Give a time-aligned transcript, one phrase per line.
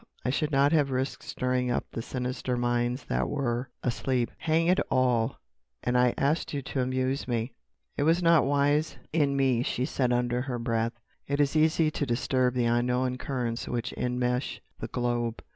[0.25, 4.79] I should not have risked stirring up the sinister minds that were asleep." "Hang it
[4.89, 7.53] all!—and I asked you to amuse me."
[7.97, 10.93] "It was not wise in me," she said under her breath.
[11.27, 15.43] "It is easy to disturb the unknown currents which enmesh the globe.